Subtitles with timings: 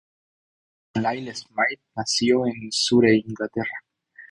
[0.95, 3.83] Alan Lyle-Smythe nació en Surrey, Inglaterra.